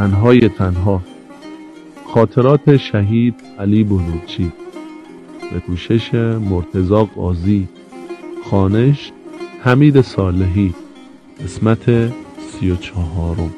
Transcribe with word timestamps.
تنهای 0.00 0.48
تنها. 0.48 1.02
خاطرات 2.06 2.76
شهید 2.76 3.34
علی 3.58 3.84
بلوچی 3.84 4.52
به 5.52 5.60
کوشش 5.60 6.14
مرتزا 6.14 7.04
قاضی. 7.04 7.68
خانش 8.50 9.12
حمید 9.62 10.00
صالحی. 10.00 10.74
قسمت 11.44 11.84
سی 12.38 12.70
و 12.70 12.76
چهارم. 12.76 13.50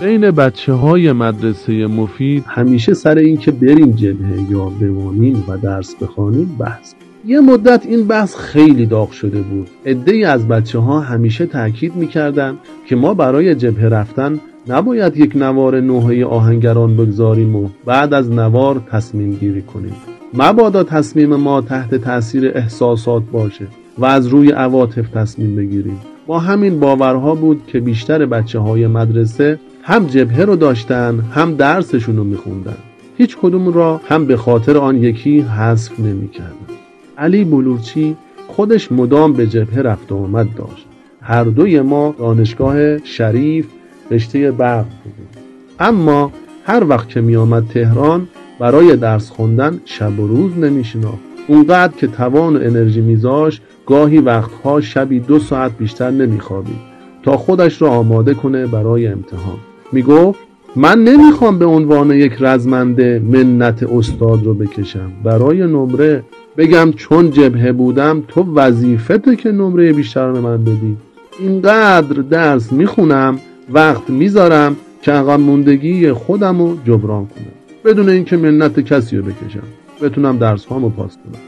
بین 0.00 0.30
بچه 0.30 0.72
های 0.72 1.12
مدرسه 1.12 1.86
مفید 1.86 2.44
همیشه 2.46 2.94
سر 2.94 3.18
این 3.18 3.36
که 3.36 3.50
بریم 3.50 3.90
جبهه 3.90 4.50
یا 4.50 4.64
بمانیم 4.64 5.44
و 5.48 5.56
درس 5.58 5.94
بخوانیم 5.94 6.56
بحث 6.58 6.94
یه 7.28 7.40
مدت 7.40 7.86
این 7.86 8.06
بحث 8.06 8.36
خیلی 8.36 8.86
داغ 8.86 9.10
شده 9.10 9.42
بود. 9.42 9.68
ای 10.06 10.24
از 10.24 10.48
بچه 10.48 10.78
ها 10.78 11.00
همیشه 11.00 11.46
تاکید 11.46 11.96
می‌کردن 11.96 12.54
که 12.86 12.96
ما 12.96 13.14
برای 13.14 13.54
جبهه 13.54 13.86
رفتن 13.86 14.40
نباید 14.68 15.16
یک 15.16 15.36
نوار 15.36 15.80
نوحه 15.80 16.24
آهنگران 16.24 16.96
بگذاریم 16.96 17.56
و 17.56 17.68
بعد 17.84 18.14
از 18.14 18.30
نوار 18.30 18.80
تصمیم 18.90 19.32
گیری 19.32 19.62
کنیم. 19.62 19.94
مبادا 20.34 20.84
تصمیم 20.84 21.36
ما 21.36 21.60
تحت 21.60 21.94
تاثیر 21.94 22.52
احساسات 22.54 23.22
باشه 23.32 23.66
و 23.98 24.04
از 24.04 24.26
روی 24.26 24.50
عواطف 24.50 25.08
تصمیم 25.08 25.56
بگیریم. 25.56 26.00
با 26.26 26.38
همین 26.38 26.80
باورها 26.80 27.34
بود 27.34 27.62
که 27.66 27.80
بیشتر 27.80 28.26
بچه 28.26 28.58
های 28.58 28.86
مدرسه 28.86 29.58
هم 29.82 30.06
جبهه 30.06 30.44
رو 30.44 30.56
داشتن 30.56 31.20
هم 31.34 31.54
درسشون 31.54 32.16
رو 32.16 32.24
میخوندن. 32.24 32.76
هیچ 33.18 33.36
کدوم 33.36 33.72
را 33.72 34.00
هم 34.08 34.26
به 34.26 34.36
خاطر 34.36 34.78
آن 34.78 34.96
یکی 34.96 35.40
حذف 35.40 36.00
نمی‌کردن. 36.00 36.65
علی 37.18 37.44
بلورچی 37.44 38.16
خودش 38.48 38.92
مدام 38.92 39.32
به 39.32 39.46
جبهه 39.46 39.78
رفت 39.78 40.12
و 40.12 40.16
آمد 40.16 40.54
داشت. 40.54 40.86
هر 41.20 41.44
دوی 41.44 41.80
ما 41.80 42.14
دانشگاه 42.18 42.98
شریف 42.98 43.66
رشته 44.10 44.50
برق 44.50 44.84
بودیم. 44.84 45.28
اما 45.80 46.32
هر 46.64 46.84
وقت 46.88 47.08
که 47.08 47.20
می 47.20 47.36
آمد 47.36 47.64
تهران 47.68 48.28
برای 48.58 48.96
درس 48.96 49.30
خوندن 49.30 49.80
شب 49.84 50.20
و 50.20 50.26
روز 50.26 50.58
نمی 50.58 50.84
اونقدر 51.48 51.92
که 51.96 52.06
توان 52.06 52.56
و 52.56 52.60
انرژی 52.62 53.00
میذاش 53.00 53.60
گاهی 53.86 54.18
وقتها 54.18 54.80
شبی 54.80 55.20
دو 55.20 55.38
ساعت 55.38 55.78
بیشتر 55.78 56.10
نمیخوابید 56.10 56.96
تا 57.22 57.36
خودش 57.36 57.82
را 57.82 57.90
آماده 57.90 58.34
کنه 58.34 58.66
برای 58.66 59.06
امتحان. 59.06 59.58
می‌گفت 59.92 60.40
من 60.76 61.04
نمی‌خوام 61.04 61.58
به 61.58 61.64
عنوان 61.64 62.10
یک 62.10 62.36
رزمنده 62.40 63.22
منت 63.24 63.82
استاد 63.82 64.44
رو 64.44 64.54
بکشم. 64.54 65.12
برای 65.24 65.58
نمره 65.58 66.22
بگم 66.56 66.92
چون 66.92 67.30
جبهه 67.30 67.72
بودم 67.72 68.22
تو 68.28 68.54
وظیفته 68.54 69.36
که 69.36 69.52
نمره 69.52 69.92
بیشتر 69.92 70.32
به 70.32 70.40
من 70.40 70.64
بدی. 70.64 70.96
اینقدر 71.38 72.22
درس 72.22 72.72
می‌خونم 72.72 73.38
وقت 73.70 74.10
می‌ذارم 74.10 74.76
که 75.02 75.12
عقب 75.12 75.40
موندگی 75.40 76.12
خودم 76.12 76.58
رو 76.58 76.78
جبران 76.84 77.26
کنم. 77.26 77.46
بدون 77.84 78.08
اینکه 78.08 78.36
منت 78.36 78.80
کسی 78.80 79.16
رو 79.16 79.22
بکشم. 79.22 79.62
بتونم 80.02 80.38
درس 80.38 80.64
هامو 80.64 80.90
پاس 80.90 81.16
کنم 81.16 81.40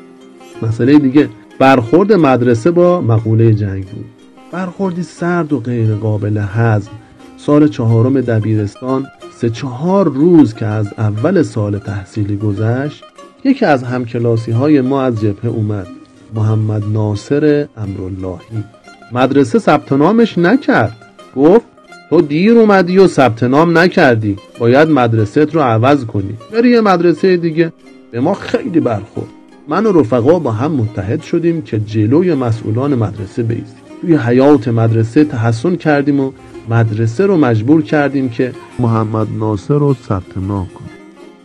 مسئله 0.69 0.98
دیگه 0.98 1.28
برخورد 1.59 2.12
مدرسه 2.12 2.70
با 2.70 3.00
مقوله 3.00 3.55
جنگ 3.55 3.84
بود. 3.84 4.05
برخوردی 4.53 5.03
سرد 5.03 5.53
و 5.53 5.61
غیر 5.61 5.95
قابل 5.95 6.37
هضم. 6.37 6.91
سال 7.37 7.69
چهارم 7.69 8.20
دبیرستان 8.20 9.06
سه 9.37 9.50
چهار 9.50 10.09
روز 10.09 10.55
که 10.55 10.67
از 10.67 10.95
اول 10.98 11.43
سال 11.43 11.78
تحصیلی 11.78 12.37
گذشت 12.37 13.05
یکی 13.44 13.64
از 13.64 13.83
همکلاسی 13.83 14.50
های 14.50 14.81
ما 14.81 15.03
از 15.03 15.20
جبهه 15.20 15.47
اومد 15.47 15.86
محمد 16.34 16.84
ناصر 16.92 17.69
امراللهی. 17.77 18.65
مدرسه 19.12 19.59
ثبت 19.59 19.93
نامش 19.93 20.38
نکرد. 20.38 20.97
گفت 21.37 21.66
تو 22.10 22.21
دیر 22.21 22.59
اومدی 22.59 22.99
و 22.99 23.06
ثبت 23.06 23.43
نام 23.43 23.78
نکردی. 23.78 24.37
باید 24.59 24.88
مدرسه 24.88 25.44
رو 25.44 25.60
عوض 25.60 26.04
کنی. 26.04 26.37
بری 26.53 26.71
یه 26.71 26.81
مدرسه 26.81 27.37
دیگه. 27.37 27.72
به 28.10 28.21
ما 28.21 28.34
خیلی 28.34 28.81
برخورد. 28.81 29.28
من 29.69 29.87
و 29.87 30.00
رفقا 30.00 30.38
با 30.38 30.53
هم 30.53 30.72
متحد 30.72 31.22
شدیم 31.22 31.62
که 31.62 31.81
جلوی 31.81 32.34
مسئولان 32.34 32.94
مدرسه 32.94 33.43
بیزیم 33.43 33.78
توی 34.00 34.16
حیات 34.16 34.69
مدرسه 34.69 35.25
تحسن 35.25 35.76
کردیم 35.76 36.20
و 36.20 36.32
مدرسه 36.69 37.26
رو 37.26 37.37
مجبور 37.37 37.82
کردیم 37.82 38.28
که 38.28 38.53
محمد 38.78 39.26
ناصر 39.38 39.75
رو 39.75 39.94
ثبت 39.94 40.38
نام 40.38 40.66
کنه 40.66 40.88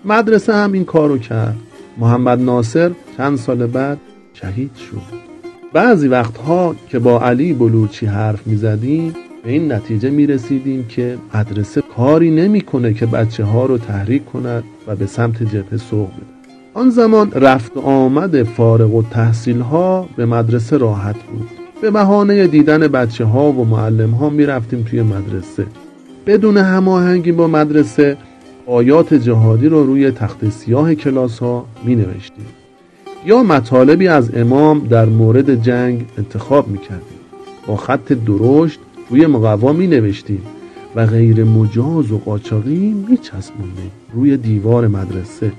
مدرسه 0.05 0.53
هم 0.53 0.71
این 0.71 0.85
کارو 0.85 1.17
کرد. 1.17 1.57
محمد 1.97 2.41
ناصر 2.41 2.91
چند 3.17 3.37
سال 3.37 3.67
بعد 3.67 3.97
شهید 4.33 4.75
شد. 4.75 5.23
بعضی 5.73 6.07
وقتها 6.07 6.75
که 6.89 6.99
با 6.99 7.21
علی 7.21 7.53
بلوچی 7.53 8.05
حرف 8.05 8.47
می 8.47 8.55
زدیم 8.55 9.13
به 9.43 9.51
این 9.51 9.71
نتیجه 9.71 10.09
می 10.09 10.27
رسیدیم 10.27 10.85
که 10.85 11.17
مدرسه 11.35 11.83
کاری 11.95 12.31
نمی‌کنه 12.31 12.93
که 12.93 13.05
بچه 13.05 13.43
ها 13.43 13.65
رو 13.65 13.77
تحریک 13.77 14.25
کند 14.25 14.63
و 14.87 14.95
به 14.95 15.05
سمت 15.05 15.43
جبهه 15.43 15.77
سوق 15.77 16.07
بده. 16.07 16.25
آن 16.73 16.89
زمان 16.89 17.31
رفت 17.31 17.77
و 17.77 17.79
آمد 17.79 18.43
فارغ 18.43 18.95
و 18.95 19.03
تحصیل 19.03 19.59
ها 19.59 20.09
به 20.15 20.25
مدرسه 20.25 20.77
راحت 20.77 21.15
بود. 21.15 21.49
به 21.81 21.91
بهانه 21.91 22.47
دیدن 22.47 22.87
بچه 22.87 23.25
ها 23.25 23.51
و 23.51 23.65
معلم 23.65 24.11
ها 24.11 24.29
می 24.29 24.45
رفتیم 24.45 24.83
توی 24.83 25.01
مدرسه. 25.01 25.65
بدون 26.27 26.57
هماهنگی 26.57 27.31
با 27.31 27.47
مدرسه 27.47 28.17
آیات 28.67 29.13
جهادی 29.13 29.69
رو 29.69 29.83
روی 29.83 30.11
تخت 30.11 30.49
سیاه 30.49 30.95
کلاس 30.95 31.39
ها 31.39 31.65
می 31.83 31.95
نوشتیم 31.95 32.45
یا 33.25 33.43
مطالبی 33.43 34.07
از 34.07 34.35
امام 34.35 34.79
در 34.79 35.05
مورد 35.05 35.63
جنگ 35.63 36.05
انتخاب 36.17 36.67
می 36.67 36.77
کردیم 36.77 37.19
با 37.67 37.75
خط 37.75 38.13
درشت 38.13 38.79
روی 39.09 39.27
مقوا 39.27 39.73
می 39.73 39.87
نوشتیم 39.87 40.41
و 40.95 41.05
غیر 41.05 41.43
مجاز 41.43 42.11
و 42.11 42.17
قاچاقی 42.17 42.95
می 43.09 43.17
چسبوندیم 43.17 43.91
روی 44.13 44.37
دیوار 44.37 44.87
مدرسه. 44.87 45.51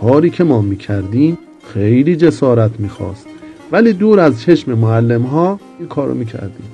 کاری 0.00 0.30
که 0.30 0.44
ما 0.44 0.62
می 0.62 0.76
کردیم 0.76 1.38
خیلی 1.74 2.16
جسارت 2.16 2.80
می 2.80 2.88
خواست 2.88 3.26
ولی 3.72 3.92
دور 3.92 4.20
از 4.20 4.40
چشم 4.40 4.74
معلم 4.74 5.22
ها 5.22 5.60
این 5.78 5.88
کارو 5.88 6.14
می 6.14 6.24
کردیم 6.24 6.68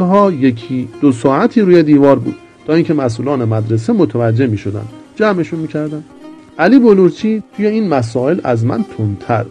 ها 0.00 0.32
یکی 0.32 0.88
دو 1.00 1.12
ساعتی 1.12 1.60
روی 1.60 1.82
دیوار 1.82 2.18
بود. 2.18 2.34
تا 2.66 2.74
اینکه 2.74 2.94
مسئولان 2.94 3.44
مدرسه 3.44 3.92
متوجه 3.92 4.46
می 4.46 4.58
شدن 4.58 4.84
جمعشون 5.16 5.60
می 5.60 5.68
کردن 5.68 6.04
علی 6.58 6.78
بلورچی 6.78 7.42
توی 7.56 7.66
این 7.66 7.88
مسائل 7.88 8.40
از 8.44 8.64
من 8.64 8.84
تندتر 8.98 9.44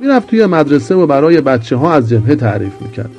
می‌رفت 0.00 0.26
توی 0.26 0.46
مدرسه 0.46 0.94
و 0.94 1.06
برای 1.06 1.40
بچه 1.40 1.76
ها 1.76 1.92
از 1.92 2.08
جبهه 2.08 2.34
تعریف 2.34 2.72
می‌کرد. 2.80 3.10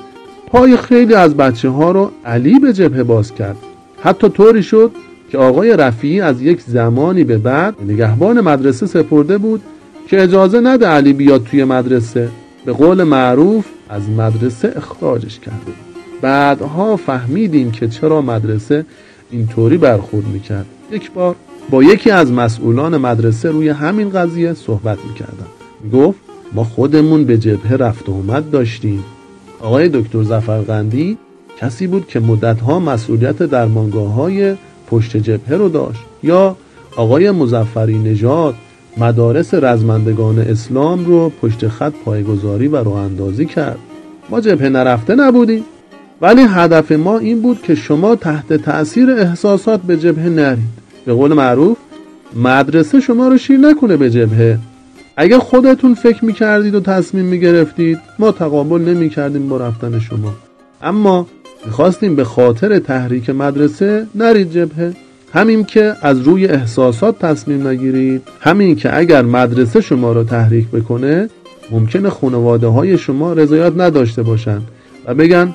پای 0.46 0.76
خیلی 0.76 1.14
از 1.14 1.36
بچه 1.36 1.68
ها 1.68 1.90
رو 1.90 2.10
علی 2.24 2.58
به 2.58 2.72
جبهه 2.72 3.02
باز 3.02 3.34
کرد. 3.34 3.56
حتی 4.02 4.28
طوری 4.28 4.62
شد 4.62 4.90
که 5.30 5.38
آقای 5.38 5.76
رفیعی 5.76 6.20
از 6.20 6.42
یک 6.42 6.60
زمانی 6.60 7.24
به 7.24 7.38
بعد 7.38 7.74
نگهبان 7.88 8.40
مدرسه 8.40 8.86
سپرده 8.86 9.38
بود 9.38 9.60
که 10.08 10.22
اجازه 10.22 10.60
نده 10.60 10.86
علی 10.86 11.12
بیاد 11.12 11.44
توی 11.44 11.64
مدرسه. 11.64 12.28
به 12.64 12.72
قول 12.72 13.02
معروف 13.02 13.64
از 13.88 14.08
مدرسه 14.10 14.72
اخراجش 14.76 15.38
کرده 15.38 15.72
بعدها 16.20 16.96
فهمیدیم 16.96 17.70
که 17.70 17.88
چرا 17.88 18.20
مدرسه 18.22 18.86
اینطوری 19.34 19.78
برخورد 19.78 20.26
می‌کرد. 20.26 20.66
یک 20.90 21.12
بار 21.12 21.34
با 21.70 21.82
یکی 21.82 22.10
از 22.10 22.32
مسئولان 22.32 22.96
مدرسه 22.96 23.50
روی 23.50 23.68
همین 23.68 24.10
قضیه 24.10 24.54
صحبت 24.54 24.98
می‌کردم. 25.08 25.46
گفت 25.92 26.18
ما 26.52 26.64
خودمون 26.64 27.24
به 27.24 27.38
جبهه 27.38 27.72
رفت 27.72 28.08
و 28.08 28.12
اومد 28.12 28.50
داشتیم. 28.50 29.04
آقای 29.60 29.88
دکتر 29.88 30.22
زفرقندی 30.22 31.18
کسی 31.58 31.86
بود 31.86 32.06
که 32.08 32.20
مدتها 32.20 32.80
مسئولیت 32.80 33.42
درمانگاه 33.42 34.12
های 34.12 34.54
پشت 34.90 35.16
جبهه 35.16 35.56
رو 35.56 35.68
داشت. 35.68 36.00
یا 36.22 36.56
آقای 36.96 37.30
مزفری 37.30 37.98
نژاد 37.98 38.54
مدارس 38.96 39.54
رزمندگان 39.54 40.38
اسلام 40.38 41.04
رو 41.04 41.32
پشت 41.42 41.68
خط 41.68 41.92
پایگذاری 42.04 42.68
و 42.68 42.76
راه 42.76 42.96
اندازی 42.96 43.46
کرد. 43.46 43.78
ما 44.30 44.40
جبهه 44.40 44.68
نرفته 44.68 45.14
نبودیم. 45.14 45.64
ولی 46.20 46.42
هدف 46.42 46.92
ما 46.92 47.18
این 47.18 47.42
بود 47.42 47.62
که 47.62 47.74
شما 47.74 48.16
تحت 48.16 48.52
تأثیر 48.52 49.10
احساسات 49.10 49.80
به 49.80 49.96
جبهه 49.96 50.28
نرید. 50.28 50.84
به 51.06 51.12
قول 51.12 51.32
معروف 51.32 51.76
مدرسه 52.36 53.00
شما 53.00 53.28
رو 53.28 53.38
شیر 53.38 53.58
نکنه 53.58 53.96
به 53.96 54.10
جبهه. 54.10 54.58
اگه 55.16 55.38
خودتون 55.38 55.94
فکر 55.94 56.24
می‌کردید 56.24 56.74
و 56.74 56.80
تصمیم 56.80 57.24
می‌گرفتید 57.24 57.98
ما 58.18 58.32
تقابل 58.32 58.80
نمی‌کردیم 58.80 59.48
با 59.48 59.56
رفتن 59.56 59.98
شما. 59.98 60.34
اما 60.82 61.26
می‌خواستیم 61.66 62.16
به 62.16 62.24
خاطر 62.24 62.78
تحریک 62.78 63.30
مدرسه 63.30 64.06
نرید 64.14 64.50
جبهه. 64.50 64.92
همین 65.32 65.64
که 65.64 65.96
از 66.02 66.20
روی 66.20 66.46
احساسات 66.46 67.18
تصمیم 67.18 67.68
نگیرید. 67.68 68.22
همین 68.40 68.76
که 68.76 68.98
اگر 68.98 69.22
مدرسه 69.22 69.80
شما 69.80 70.12
رو 70.12 70.24
تحریک 70.24 70.68
بکنه 70.68 71.28
ممکنه 71.70 72.10
خانواده 72.10 72.66
های 72.66 72.98
شما 72.98 73.32
رضایت 73.32 73.72
نداشته 73.76 74.22
باشند 74.22 74.62
و 75.06 75.14
بگن 75.14 75.54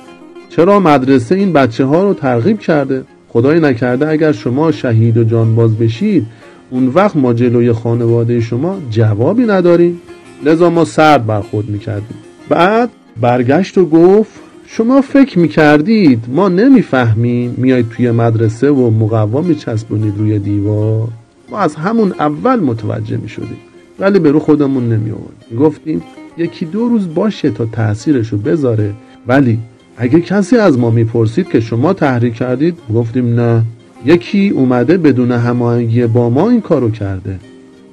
چرا 0.50 0.80
مدرسه 0.80 1.34
این 1.34 1.52
بچه 1.52 1.84
ها 1.84 2.02
رو 2.02 2.14
ترغیب 2.14 2.58
کرده؟ 2.60 3.04
خدای 3.28 3.60
نکرده 3.60 4.08
اگر 4.08 4.32
شما 4.32 4.72
شهید 4.72 5.16
و 5.16 5.24
جانباز 5.24 5.78
بشید 5.78 6.26
اون 6.70 6.86
وقت 6.86 7.16
ما 7.16 7.32
جلوی 7.32 7.72
خانواده 7.72 8.40
شما 8.40 8.78
جوابی 8.90 9.44
نداریم. 9.44 10.00
لذا 10.44 10.70
ما 10.70 10.84
سرد 10.84 11.26
برخورد 11.26 11.68
می‌کردیم. 11.68 12.16
بعد 12.48 12.90
برگشت 13.20 13.78
و 13.78 13.86
گفت 13.86 14.32
شما 14.66 15.00
فکر 15.00 15.38
می‌کردید 15.38 16.24
ما 16.28 16.48
نمی‌فهمیم 16.48 17.54
میاید 17.56 17.88
توی 17.88 18.10
مدرسه 18.10 18.70
و 18.70 18.90
مقوا 18.90 19.40
میچسبونید 19.40 20.14
روی 20.18 20.38
دیوار؟ 20.38 21.08
ما 21.50 21.58
از 21.58 21.74
همون 21.74 22.14
اول 22.18 22.60
متوجه 22.60 23.16
می‌شدیم 23.16 23.58
ولی 23.98 24.18
به 24.18 24.30
رو 24.30 24.38
خودمون 24.38 24.88
نمی 24.88 25.12
گفتیم 25.60 26.02
یکی 26.36 26.66
دو 26.66 26.88
روز 26.88 27.14
باشه 27.14 27.50
تا 27.50 27.66
تاثیرشو 27.66 28.36
بذاره 28.36 28.92
ولی 29.26 29.58
اگه 30.02 30.20
کسی 30.20 30.56
از 30.56 30.78
ما 30.78 30.90
می‌پرسید 30.90 31.48
که 31.48 31.60
شما 31.60 31.92
تحریک 31.92 32.34
کردید 32.34 32.78
گفتیم 32.94 33.40
نه. 33.40 33.62
یکی 34.04 34.48
اومده 34.48 34.96
بدون 34.96 35.32
هماهنگی 35.32 36.06
با 36.06 36.30
ما 36.30 36.50
این 36.50 36.60
کارو 36.60 36.90
کرده. 36.90 37.38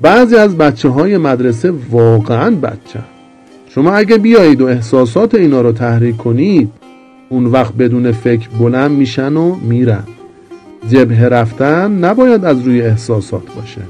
بعضی 0.01 0.35
از 0.35 0.57
بچه 0.57 0.89
های 0.89 1.17
مدرسه 1.17 1.73
واقعا 1.91 2.55
بچه. 2.55 2.99
شما 3.69 3.91
اگه 3.91 4.17
بیایید 4.17 4.61
و 4.61 4.65
احساسات 4.65 5.35
اینا 5.35 5.61
رو 5.61 5.71
تحریک 5.71 6.17
کنید 6.17 6.69
اون 7.29 7.45
وقت 7.45 7.73
بدون 7.73 8.11
فکر 8.11 8.49
بلند 8.49 8.91
میشن 8.91 9.37
و 9.37 9.55
میرن. 9.55 10.03
جبهه 10.89 11.25
رفتن 11.25 11.91
نباید 11.91 12.45
از 12.45 12.61
روی 12.61 12.81
احساسات 12.81 13.43
باشه. 13.55 13.81